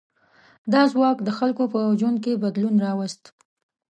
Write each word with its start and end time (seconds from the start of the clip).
دا 0.71 0.81
ځواک 0.91 1.17
د 1.23 1.29
خلکو 1.37 1.63
په 1.73 1.79
ژوند 1.99 2.17
کې 2.23 2.41
بدلون 2.43 2.75
راوست. 2.85 3.23